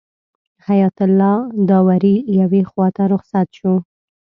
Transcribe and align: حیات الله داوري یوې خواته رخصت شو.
حیات 0.67 0.97
الله 1.07 1.35
داوري 1.69 2.15
یوې 2.39 2.61
خواته 2.69 3.03
رخصت 3.13 3.47
شو. 3.57 3.73